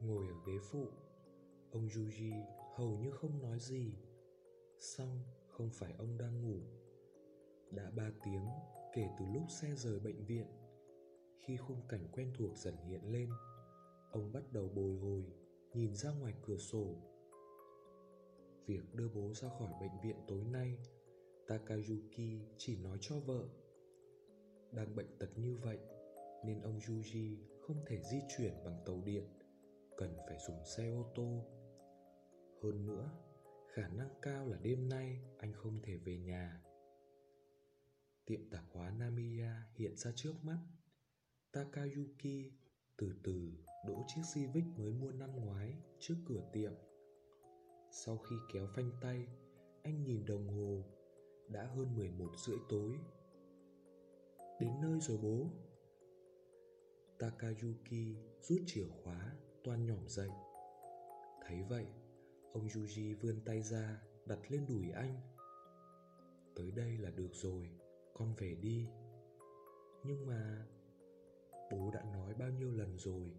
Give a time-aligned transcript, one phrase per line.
[0.00, 0.86] Ngồi ở ghế phụ.
[1.70, 2.44] Ông Yuji
[2.74, 3.94] hầu như không nói gì.
[4.78, 6.60] Song không phải ông đang ngủ.
[7.70, 8.46] Đã ba tiếng
[8.94, 10.46] kể từ lúc xe rời bệnh viện.
[11.40, 13.30] Khi khung cảnh quen thuộc dần hiện lên,
[14.10, 15.24] Ông bắt đầu bồi hồi,
[15.74, 16.96] Nhìn ra ngoài cửa sổ.
[18.66, 20.78] Việc đưa bố ra khỏi bệnh viện tối nay,
[21.46, 23.48] Takayuki chỉ nói cho vợ.
[24.72, 25.78] Đang bệnh tật như vậy,
[26.44, 29.24] Nên ông Yuji không thể di chuyển bằng tàu điện.
[30.00, 31.44] Cần phải dùng xe ô tô.
[32.62, 33.10] Hơn nữa
[33.74, 36.62] Khả năng cao là đêm nay anh không thể về nhà.
[38.26, 40.58] Tiệm tạp hóa Namiya hiện ra trước mắt.
[41.52, 42.52] Takayuki
[42.96, 43.50] từ từ
[43.86, 46.72] đỗ chiếc Civic mới mua năm ngoái trước cửa tiệm.
[47.90, 49.26] Sau khi kéo phanh tay,
[49.82, 50.84] anh nhìn đồng hồ,
[51.48, 52.98] đã hơn 11 rưỡi tối.
[54.60, 55.50] Đến nơi rồi bố.
[57.18, 60.30] Takayuki rút chìa khóa, toan nhỏm dậy.
[61.46, 61.86] Thấy vậy,
[62.52, 65.20] ông Yuji vươn tay ra, đặt lên đùi anh.
[66.56, 67.70] Tới đây là được rồi,
[68.14, 68.88] con về đi.
[70.04, 70.66] Nhưng mà
[71.70, 73.30] bố đã nói bao nhiêu lần rồi,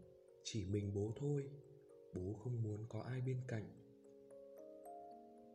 [0.44, 1.50] chỉ mình bố thôi.
[2.14, 3.82] Bố không muốn có ai bên cạnh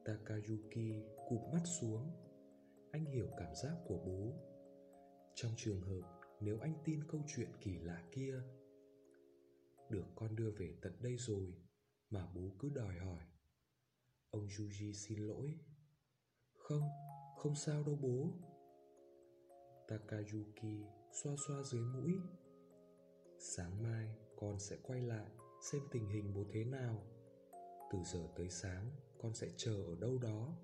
[0.04, 2.10] Takayuki cụp mắt xuống.
[2.90, 4.32] Anh hiểu cảm giác của bố.
[5.34, 8.40] Trong trường hợp nếu anh tin câu chuyện kỳ lạ kia,
[9.90, 11.54] được con đưa về tận đây rồi
[12.10, 13.24] mà bố cứ đòi hỏi.
[14.30, 15.58] Ông Yuji xin lỗi.
[16.54, 16.82] Không,
[17.36, 18.32] không sao đâu bố.
[19.88, 22.12] Takayuki xoa xoa dưới mũi.
[23.38, 25.30] Sáng mai con sẽ quay lại
[25.70, 27.02] xem tình hình bố thế nào.
[27.92, 30.56] Từ giờ tới sáng con sẽ chờ ở đâu đó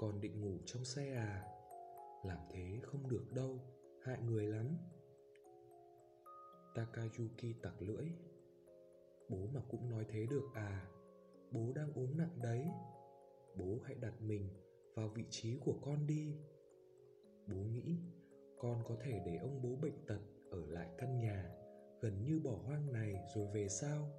[0.00, 1.44] con định ngủ trong xe à
[2.24, 3.60] làm thế không được đâu
[4.02, 4.76] hại người lắm
[6.74, 8.06] takayuki tặc lưỡi.
[9.28, 10.90] Bố mà cũng nói thế được à?
[11.52, 12.64] Bố đang ốm nặng đấy.
[13.58, 14.48] Bố hãy đặt mình
[14.94, 16.36] vào vị trí của con đi.
[17.46, 17.98] Bố nghĩ
[18.58, 20.20] con có thể để ông bố bệnh tật
[20.50, 21.50] ở lại căn nhà,
[22.00, 24.10] gần như bỏ hoang này rồi về sao?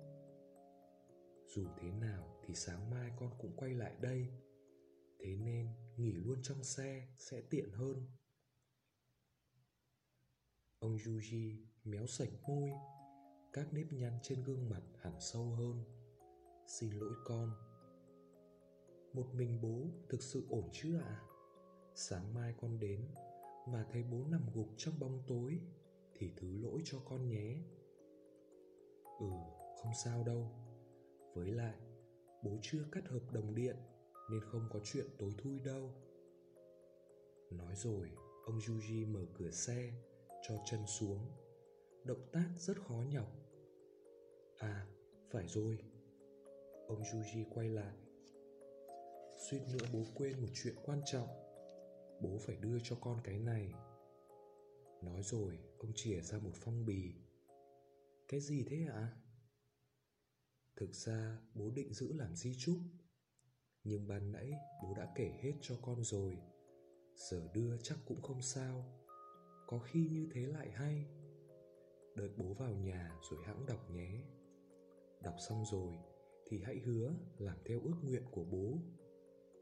[1.47, 4.27] Dù thế nào thì sáng mai con cũng quay lại đây.
[5.19, 5.67] Thế nên
[5.97, 8.07] nghỉ luôn trong xe sẽ tiện hơn.
[10.79, 12.71] Ông yuji méo sạch môi
[13.53, 15.83] các nếp nhăn trên gương mặt hẳn sâu hơn
[16.67, 17.51] xin lỗi con
[19.13, 21.23] một mình bố thực sự ổn chứ ạ à?
[21.95, 23.07] sáng mai con đến
[23.67, 25.59] mà thấy bố nằm gục trong bóng tối
[26.13, 27.57] thì thứ lỗi cho con nhé
[29.19, 29.31] ừ
[29.81, 30.51] không sao đâu
[31.33, 31.75] với lại,
[32.43, 33.75] bố chưa cắt hợp đồng điện
[34.31, 35.93] nên không có chuyện tối thui đâu.
[37.51, 38.11] Nói rồi,
[38.45, 39.93] ông Yuji mở cửa xe,
[40.47, 41.19] cho chân xuống.
[42.03, 43.27] Động tác rất khó nhọc.
[44.57, 44.87] À,
[45.29, 45.77] phải rồi.
[46.87, 47.95] Ông Yuji quay lại.
[49.37, 51.27] Suýt nữa bố quên một chuyện quan trọng.
[52.21, 53.73] Bố phải đưa cho con cái này.
[55.03, 57.13] Nói rồi, ông chìa ra một phong bì.
[58.27, 58.93] Cái gì thế ạ?
[58.93, 59.17] À?
[60.75, 62.77] Thực ra bố định giữ làm di chúc
[63.83, 64.51] Nhưng ban nãy
[64.83, 66.37] bố đã kể hết cho con rồi
[67.15, 69.01] Giờ đưa chắc cũng không sao
[69.67, 71.05] Có khi như thế lại hay
[72.15, 74.23] Đợi bố vào nhà rồi hãng đọc nhé.
[75.23, 75.93] Đọc xong rồi
[76.45, 78.77] thì hãy hứa làm theo ước nguyện của bố.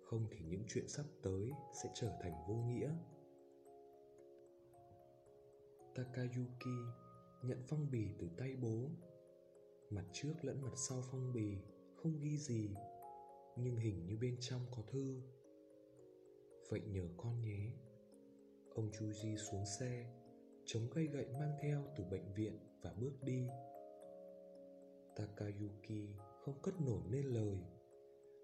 [0.04, 1.52] Không thì những chuyện sắp tới
[1.84, 2.92] sẽ trở thành vô nghĩa.
[5.96, 6.78] Takayuki
[7.44, 8.90] nhận phong bì từ tay bố.
[9.90, 11.58] Mặt trước lẫn mặt sau phong bì
[11.96, 12.76] không ghi gì,
[13.56, 15.22] nhưng hình như bên trong có thư.
[16.70, 17.72] Vậy nhờ con nhé.
[18.76, 20.19] Ông chuji xuống xe
[20.72, 23.48] chống cây gậy mang theo từ bệnh viện và bước đi.
[25.16, 26.10] Takayuki
[26.42, 27.58] không cất nổi nên lời.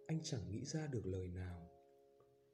[0.08, 1.70] Anh chẳng nghĩ ra được lời nào.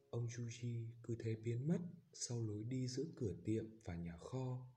[0.10, 1.80] Ông Yuji cứ thế biến mất
[2.14, 4.68] sau lối đi giữa cửa tiệm và nhà kho.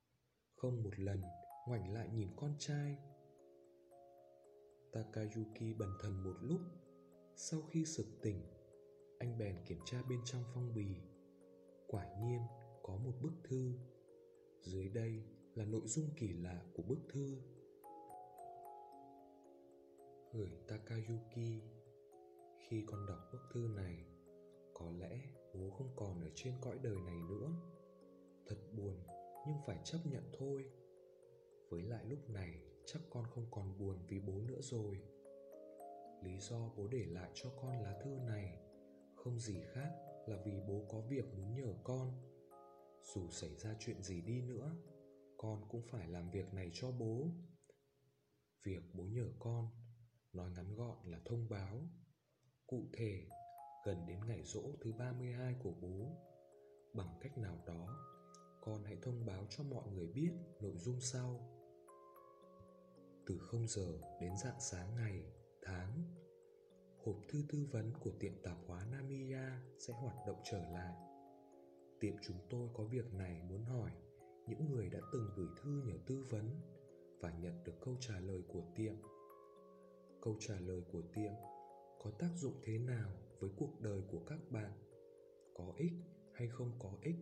[0.55, 1.23] Không một lần
[1.69, 2.99] ngoảnh lại nhìn con trai.
[4.93, 6.61] Takayuki bần thần một lúc.
[7.37, 8.40] Sau khi sực tỉnh,
[9.19, 10.97] Anh bèn kiểm tra bên trong phong bì.
[11.87, 12.40] Quả nhiên
[12.82, 13.79] có một bức thư.
[14.64, 15.22] Dưới đây
[15.55, 17.43] là nội dung kỳ lạ của bức thư.
[20.32, 21.62] Gửi Takayuki.
[22.58, 24.06] Khi con đọc bức thư này,
[24.75, 25.20] Có lẽ
[25.55, 27.50] bố không còn ở trên cõi đời này nữa.
[28.46, 28.96] Thật buồn,
[29.46, 30.64] nhưng phải chấp nhận thôi.
[31.70, 35.02] Với lại lúc này, chắc con không còn buồn vì bố nữa rồi.
[36.22, 38.58] Lý do bố để lại cho con lá thư này
[39.16, 39.90] không gì khác
[40.26, 42.34] là vì bố có việc muốn nhờ con
[43.15, 44.77] dù xảy ra chuyện gì đi nữa
[45.37, 47.31] con cũng phải làm việc này cho bố
[48.65, 49.69] Việc bố nhờ con,
[50.33, 51.83] nói ngắn gọn là thông báo.
[52.67, 53.27] Cụ thể,
[53.87, 56.17] gần đến ngày rỗ thứ 32 của bố,
[56.95, 57.99] bằng cách nào đó,
[58.61, 60.31] con hãy thông báo cho mọi người biết
[60.61, 61.41] nội dung sau.
[63.27, 65.23] Từ 0 giờ đến dạng sáng ngày,
[65.62, 66.03] tháng,
[67.05, 71.13] hộp thư tư vấn của tiệm tạp hóa Namiya sẽ hoạt động trở lại.
[72.05, 73.91] Tiệm chúng tôi có việc này muốn hỏi
[74.47, 76.51] những người đã từng gửi thư nhờ tư vấn
[77.21, 78.95] và nhận được câu trả lời của tiệm.
[80.23, 81.33] Câu trả lời của tiệm
[81.99, 83.11] có tác dụng thế nào
[83.41, 84.73] với cuộc đời của các bạn?
[85.55, 85.93] Có ích
[86.33, 87.17] hay không có ích?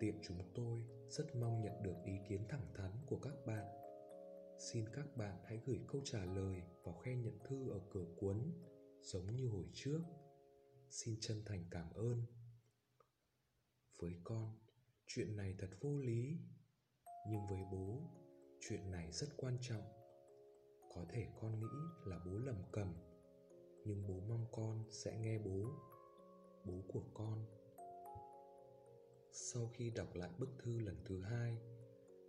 [0.00, 3.66] Tiệm chúng tôi rất mong nhận được ý kiến thẳng thắn của các bạn.
[4.58, 8.52] Xin các bạn hãy gửi câu trả lời vào khe nhận thư ở cửa cuốn,
[9.00, 10.00] giống như hồi trước.
[10.90, 12.41] Xin chân thành cảm ơn.
[14.02, 14.58] Với con,
[15.06, 16.38] chuyện này thật vô lý,
[17.28, 18.00] nhưng với bố,
[18.60, 19.82] chuyện này rất quan trọng.
[20.94, 22.94] Có thể con nghĩ là bố lầm cầm,
[23.84, 25.70] nhưng bố mong con sẽ nghe bố,
[26.64, 27.46] bố của con.
[29.32, 31.56] Sau khi đọc lại bức thư lần thứ hai,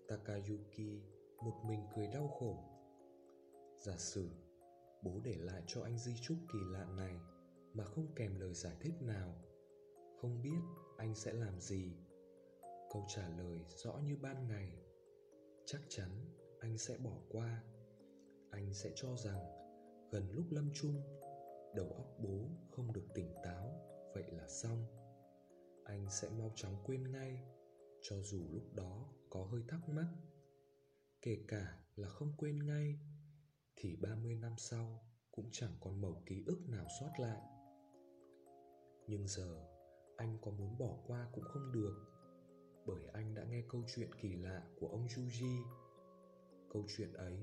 [0.08, 1.02] Takayuki
[1.44, 2.64] một mình cười đau khổ.
[3.78, 4.30] Giả sử
[5.04, 7.20] bố để lại cho anh di chúc kỳ lạ này
[7.74, 9.36] mà không kèm lời giải thích nào,
[10.22, 10.62] không biết
[11.04, 11.94] anh sẽ làm gì.
[12.90, 14.72] Câu trả lời rõ như ban ngày.
[15.66, 16.10] Chắc chắn
[16.60, 17.64] anh sẽ bỏ qua.
[18.52, 19.40] Anh sẽ cho rằng
[20.12, 21.02] gần lúc lâm chung,
[21.76, 23.72] đầu óc bố không được tỉnh táo,
[24.14, 24.86] vậy là xong
[25.84, 27.44] anh sẽ mau chóng quên ngay
[28.02, 30.08] cho dù lúc đó có hơi thắc mắc
[31.22, 33.00] kể cả là không quên ngay
[33.76, 37.42] thì 30 năm sau cũng chẳng còn mẩu ký ức nào sót lại.
[39.08, 39.73] Nhưng giờ
[40.18, 42.14] anh có muốn bỏ qua cũng không được
[42.86, 45.64] bởi anh đã nghe câu chuyện kỳ lạ của ông Yuji.
[46.70, 47.38] Câu chuyện ấy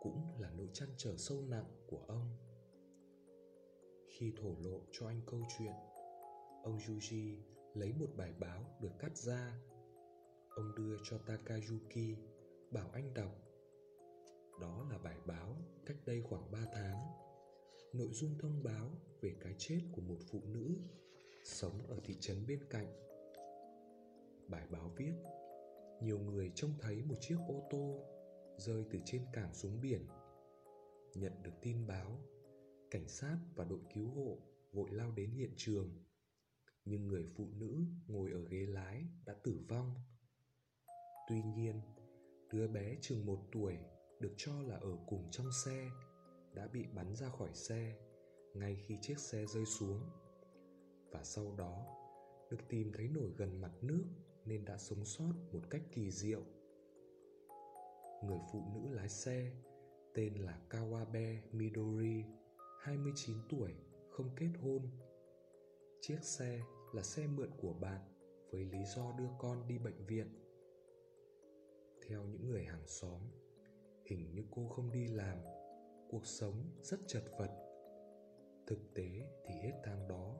[0.00, 2.36] cũng là nỗi chăn trở sâu nặng của ông.
[4.08, 5.72] Khi thổ lộ cho anh câu chuyện,
[6.62, 7.36] ông Yuji
[7.74, 9.60] lấy một bài báo được cắt ra.
[10.48, 12.18] Ông đưa cho Takayuki,
[12.70, 13.34] bảo anh đọc.
[14.60, 15.56] Đó là bài báo
[15.86, 17.06] cách đây khoảng 3 tháng.
[17.92, 18.90] Nội dung thông báo
[19.20, 20.76] về cái chết của một phụ nữ
[21.48, 22.86] sống ở thị trấn bên cạnh.
[24.48, 25.12] Bài báo viết,
[26.02, 28.04] nhiều người trông thấy một chiếc ô tô
[28.58, 30.06] rơi từ trên cảng xuống biển.
[31.14, 32.20] Nhận được tin báo,
[32.90, 34.38] cảnh sát và đội cứu hộ
[34.72, 36.04] vội lao đến hiện trường
[36.84, 39.94] nhưng người phụ nữ ngồi ở ghế lái đã tử vong.
[41.28, 41.80] Tuy nhiên,
[42.52, 43.78] đứa bé chừng một tuổi
[44.20, 45.90] được cho là ở cùng trong xe
[46.54, 47.96] đã bị bắn ra khỏi xe
[48.54, 50.00] ngay khi chiếc xe rơi xuống
[51.10, 51.86] và sau đó
[52.50, 54.04] được tìm thấy nổi gần mặt nước
[54.44, 56.42] nên đã sống sót một cách kỳ diệu.
[58.24, 59.52] Người phụ nữ lái xe
[60.14, 62.24] tên là Kawabe Midori,
[62.80, 63.74] 29 tuổi,
[64.10, 64.82] không kết hôn.
[66.00, 66.60] Chiếc xe
[66.92, 68.00] là xe mượn của bạn
[68.50, 70.26] với lý do đưa con đi bệnh viện.
[72.08, 73.20] Theo những người hàng xóm,
[74.04, 75.38] hình như cô không đi làm,
[76.10, 77.50] cuộc sống rất chật vật.
[78.66, 79.08] Thực tế
[79.46, 80.36] thì hết tháng đó,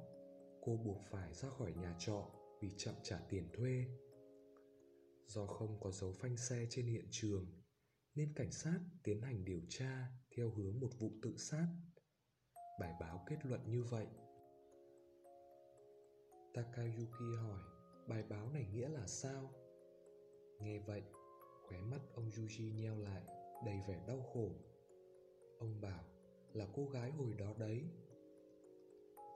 [0.68, 2.30] cô buộc phải ra khỏi nhà trọ
[2.60, 3.84] vì chậm trả tiền thuê.
[5.26, 7.46] Do không có dấu phanh xe trên hiện trường,
[8.14, 11.66] nên cảnh sát tiến hành điều tra theo hướng một vụ tự sát.
[12.80, 14.06] Bài báo kết luận như vậy
[16.54, 17.60] Takayuki hỏi
[18.08, 19.50] bài báo này nghĩa là sao?
[20.60, 21.02] Nghe vậy,
[21.68, 23.22] khóe mắt ông Yuji nheo lại,
[23.64, 24.50] đầy vẻ đau khổ.
[25.58, 26.04] Ông bảo
[26.52, 27.84] là cô gái hồi đó đấy.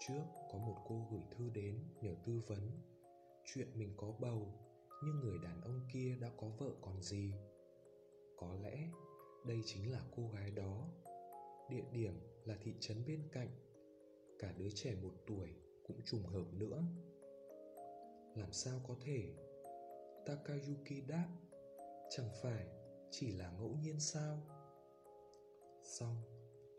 [0.07, 2.71] Trước có một cô gửi thư đến nhờ tư vấn
[3.45, 4.47] chuyện mình có bầu,
[5.05, 7.35] nhưng người đàn ông kia đã có vợ còn gì.
[8.37, 8.89] Có lẽ
[9.47, 10.89] đây chính là cô gái đó.
[11.71, 13.49] Địa điểm là thị trấn bên cạnh.
[14.39, 15.49] Cả đứa trẻ một tuổi
[15.87, 16.85] cũng trùng hợp nữa
[18.35, 19.35] làm sao có thể
[20.27, 21.29] takayuki đáp,
[22.11, 22.67] chẳng phải
[23.11, 24.39] chỉ là ngẫu nhiên sao
[25.83, 26.17] xong,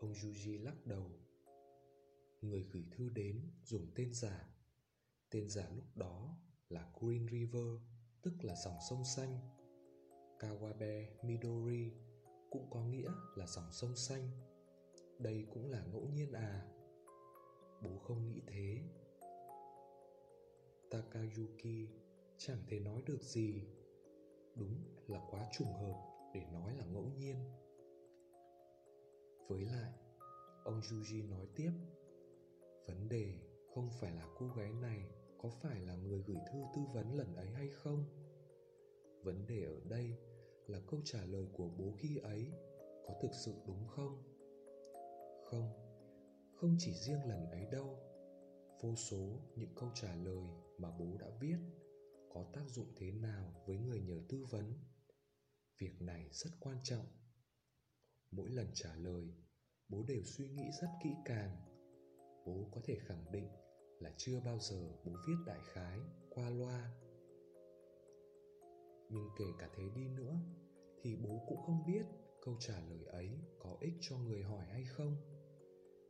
[0.00, 1.10] ông yuji lắc đầu
[2.48, 4.48] người gửi thư đến dùng tên giả.
[5.30, 6.36] Tên giả lúc đó
[6.68, 7.66] là green river
[8.22, 9.38] tức là dòng sông xanh.
[10.38, 11.92] Kawabe midori
[12.50, 14.30] cũng có nghĩa là dòng sông xanh.
[15.18, 16.66] Đây cũng là ngẫu nhiên à?
[17.82, 18.82] Bố không nghĩ thế.
[20.90, 21.90] Takayuki
[22.38, 23.62] chẳng thể nói được gì.
[24.56, 27.36] Đúng là quá trùng hợp để nói là ngẫu nhiên.
[29.48, 29.92] Với lại,
[30.64, 31.72] ông Yuji nói tiếp,
[32.86, 33.38] vấn đề
[33.74, 37.36] không phải là cô gái này có phải là người gửi thư tư vấn lần
[37.36, 38.04] ấy hay không.
[39.22, 40.16] Vấn đề ở đây
[40.66, 42.52] là câu trả lời của bố khi ấy
[43.06, 44.22] có thực sự đúng không?
[45.44, 45.84] Không
[46.64, 47.98] không chỉ riêng lần ấy đâu.
[48.80, 50.44] Vô số những câu trả lời
[50.78, 51.58] mà bố đã viết
[52.30, 54.74] có tác dụng thế nào với người nhờ tư vấn?
[55.78, 57.06] Việc này rất quan trọng.
[58.30, 59.34] Mỗi lần trả lời,
[59.88, 61.73] bố đều suy nghĩ rất kỹ càng
[62.46, 63.48] bố có thể khẳng định
[63.98, 66.90] là chưa bao giờ bố viết đại khái qua loa.
[69.10, 70.34] Nhưng kể cả thế đi nữa,
[71.02, 72.06] thì bố cũng không biết
[72.42, 75.16] câu trả lời ấy có ích cho người hỏi hay không.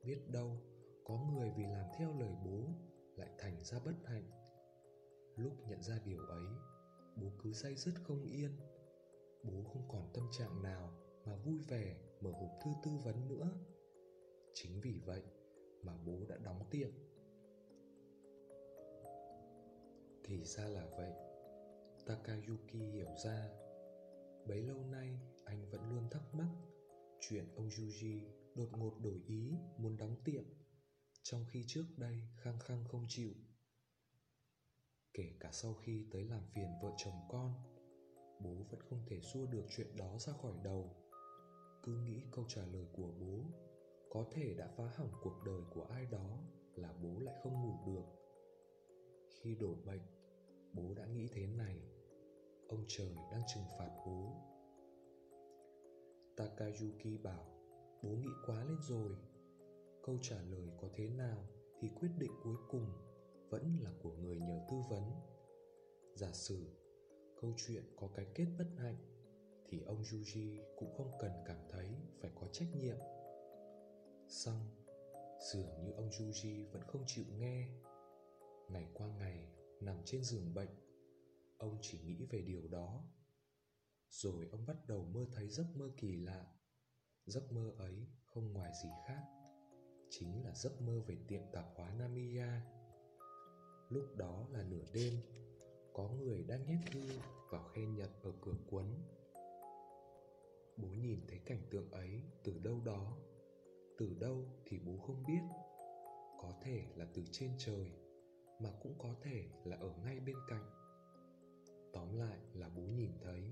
[0.05, 0.61] Biết đâu,
[1.05, 2.69] có người vì làm theo lời bố
[3.17, 4.31] lại thành ra bất hạnh.
[5.37, 6.47] Lúc nhận ra điều ấy,
[7.17, 8.51] bố cứ say dứt không yên.
[9.43, 10.91] Bố không còn tâm trạng nào
[11.25, 13.51] mà vui vẻ mở hộp thư tư vấn nữa.
[14.55, 15.23] Chính vì vậy
[15.85, 16.91] mà bố đã đóng tiệm
[20.25, 21.13] thì ra là vậy.
[22.07, 23.49] Takayuki hiểu ra,
[24.47, 26.49] bấy lâu nay anh vẫn luôn thắc mắc
[27.21, 28.21] chuyện ông yuji
[28.55, 30.45] đột ngột đổi ý muốn đóng tiệm,
[31.23, 33.31] trong khi trước đây khăng khăng không chịu.
[35.15, 37.55] Kể cả sau khi tới làm phiền vợ chồng con,
[38.41, 40.97] bố vẫn không thể xua được chuyện đó ra khỏi đầu.
[41.83, 43.45] Cứ nghĩ câu trả lời của bố
[44.15, 46.39] có thể đã phá hỏng cuộc đời của ai đó
[46.75, 48.05] là bố lại không ngủ được.
[49.41, 50.01] Khi đổ bệnh,
[50.73, 51.77] bố đã nghĩ thế này,
[52.69, 54.33] ông trời đang trừng phạt bố.
[56.37, 57.47] Takayuki bảo,
[58.03, 59.17] bố nghĩ quá lên rồi.
[60.03, 61.49] Câu trả lời có thế nào
[61.81, 62.87] thì quyết định cuối cùng
[63.51, 65.03] vẫn là của người nhờ tư vấn.
[66.15, 66.67] Giả sử
[67.41, 68.97] câu chuyện có cái kết bất hạnh
[69.69, 71.89] thì ông Yuji cũng không cần cảm thấy
[72.21, 72.97] phải có trách nhiệm.
[74.35, 74.61] Xong,
[75.53, 77.69] dường như ông Yuji vẫn không chịu nghe.
[78.69, 79.49] Ngày qua ngày,
[79.81, 80.69] nằm trên giường bệnh,
[81.59, 83.05] ông chỉ nghĩ về điều đó.
[84.09, 86.47] Rồi ông bắt đầu mơ thấy giấc mơ kỳ lạ.
[87.27, 89.23] Giấc mơ ấy không ngoài gì khác,
[90.11, 92.63] chính là giấc mơ về tiệm tạp hóa Namiya.
[93.89, 95.15] Lúc đó là nửa đêm,
[95.93, 97.01] có người đang nhét thư
[97.51, 98.85] vào khe nhật ở cửa cuốn
[100.77, 103.17] bố nhìn thấy cảnh tượng ấy từ đâu đó
[103.99, 105.41] từ đâu thì bố không biết.
[106.39, 107.93] Có thể là từ trên trời,
[108.61, 110.71] mà cũng có thể là ở ngay bên cạnh.
[111.93, 113.43] Tóm lại là bố nhìn thấy.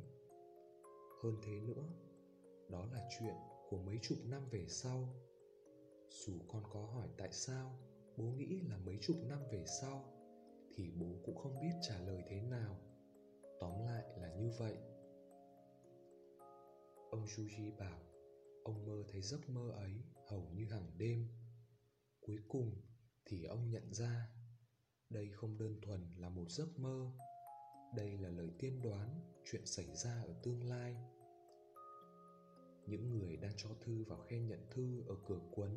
[1.22, 1.84] Hơn thế nữa,
[2.68, 3.34] đó là chuyện
[3.68, 5.08] của mấy chục năm về sau.
[6.10, 7.78] Dù con có hỏi tại sao
[8.16, 10.04] bố nghĩ là mấy chục năm về sau,
[10.74, 12.76] thì bố cũng không biết trả lời thế nào.
[13.60, 14.76] Tóm lại là như vậy.
[17.10, 17.98] Ông Juji bảo,
[18.64, 19.92] ông mơ thấy giấc mơ ấy
[20.32, 21.28] hầu như hàng đêm.
[22.20, 22.82] Cuối cùng
[23.24, 24.28] thì ông nhận ra,
[25.10, 27.12] đây không đơn thuần là một giấc mơ,
[27.96, 30.96] đây là lời tiên đoán chuyện xảy ra ở tương lai.
[32.86, 35.76] Những người đang cho thư vào khe nhận thư ở cửa cuốn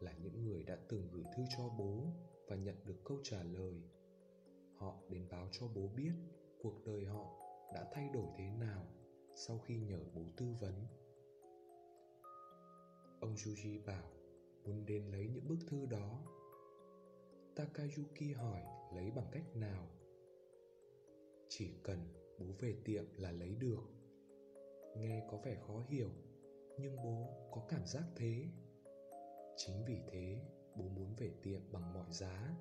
[0.00, 2.04] là những người đã từng gửi thư cho bố
[2.48, 3.74] và nhận được câu trả lời.
[4.76, 6.12] Họ đến báo cho bố biết
[6.62, 7.26] cuộc đời họ
[7.74, 8.86] đã thay đổi thế nào
[9.34, 10.86] sau khi nhờ bố tư vấn
[13.20, 14.10] ông Yuji bảo,
[14.64, 16.22] muốn đến lấy những bức thư đó.
[17.56, 18.62] Takayuki hỏi,
[18.94, 19.88] lấy bằng cách nào?
[21.48, 21.98] Chỉ cần
[22.38, 23.82] bố về tiệm là lấy được.
[24.96, 26.10] Nghe có vẻ khó hiểu,
[26.78, 28.48] nhưng bố có cảm giác thế.
[29.56, 30.40] Chính vì thế,
[30.76, 32.56] bố muốn về tiệm bằng mọi giá.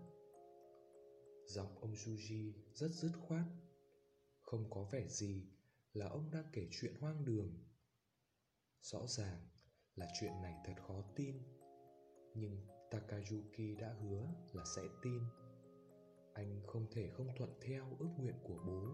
[1.46, 3.46] Giọng ông Yuji rất dứt khoát.
[4.42, 5.48] Không có vẻ gì
[5.94, 7.64] là ông đang kể chuyện hoang đường.
[8.82, 9.48] Rõ ràng
[9.96, 11.36] là chuyện này thật khó tin.
[12.34, 12.58] Nhưng
[12.92, 15.24] takayuki đã hứa là sẽ tin.
[16.34, 18.94] Anh không thể không thuận theo ước nguyện của bố.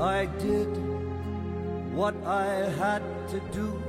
[0.00, 0.68] I did
[1.94, 3.82] what I had to do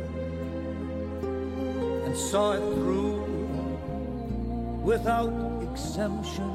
[2.06, 3.26] and saw it through
[4.82, 5.34] without
[5.64, 6.50] exemption.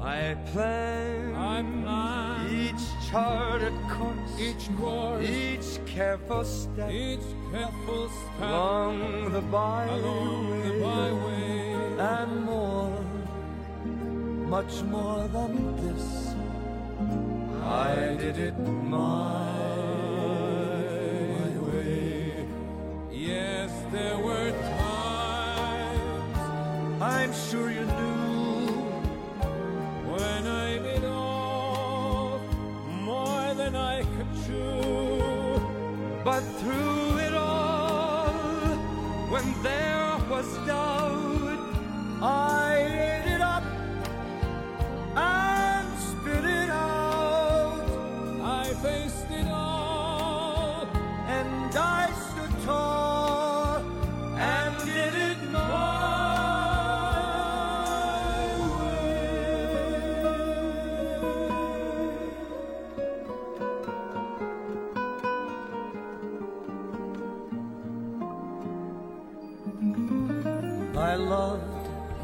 [0.00, 7.20] I planned I planned each charted course, each course, each careful step each
[7.52, 10.00] careful step along the byway.
[10.00, 11.66] along the byway.
[11.98, 13.04] and more,
[14.48, 16.25] much more than this.
[17.66, 19.50] I did it my
[21.66, 22.46] way.
[23.10, 26.38] Yes, there were times
[27.02, 28.66] I'm sure you knew
[30.14, 32.40] when I bit off
[33.02, 35.60] more than I could chew.
[36.24, 38.30] But through it all,
[39.28, 41.58] when there was doubt,
[42.22, 43.25] I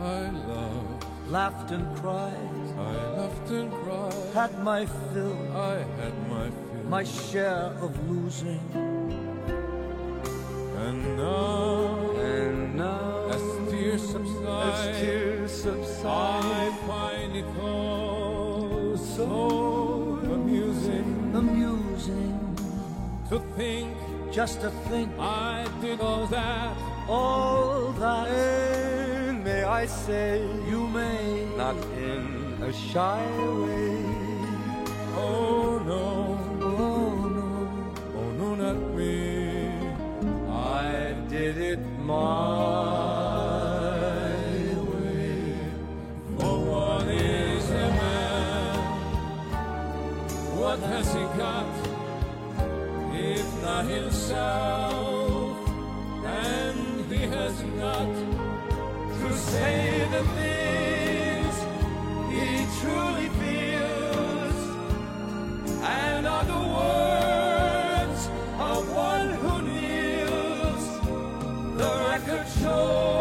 [0.02, 2.34] I loved, laughed and cried,
[2.76, 4.34] I laughed and cried.
[4.34, 6.84] had my fill, I had my fill.
[6.88, 8.58] my share of losing.
[10.86, 15.66] and now, and now as tears subside, as tears
[16.04, 22.56] I find it all so amusing Amusing,
[23.28, 23.96] to think
[24.32, 26.76] just to think I did all that.
[27.08, 28.91] all that
[29.72, 33.24] I say, you may not in a shy
[33.62, 34.04] way.
[35.16, 35.61] Oh
[72.24, 73.11] could show.